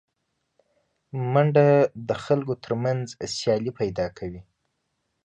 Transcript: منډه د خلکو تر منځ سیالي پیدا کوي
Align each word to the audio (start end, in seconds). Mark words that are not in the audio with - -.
منډه 1.31 1.67
د 2.07 2.09
خلکو 2.23 2.53
تر 2.63 2.71
منځ 2.83 3.05
سیالي 3.37 3.71
پیدا 3.79 4.05
کوي 4.17 4.41